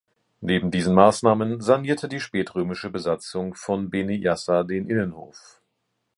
[0.39, 5.61] Neben diesen Maßnahmen sanierte die spätrömische Besatzung von Beni Yasser den Innenhof.